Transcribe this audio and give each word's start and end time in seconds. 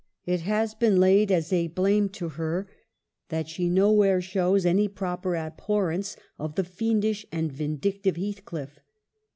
It 0.25 0.41
has 0.41 0.73
been 0.73 0.99
laid 0.99 1.31
as 1.31 1.53
a 1.53 1.67
blame 1.67 2.09
to 2.09 2.29
her 2.29 2.67
that 3.29 3.47
she 3.47 3.69
nowhere 3.69 4.19
shows 4.19 4.65
any 4.65 4.87
proper 4.87 5.35
abhorrence 5.35 6.17
of 6.39 6.55
the 6.55 6.63
fiendish 6.63 7.23
and 7.31 7.51
vindictive 7.53 8.15
Heathcliff. 8.17 8.79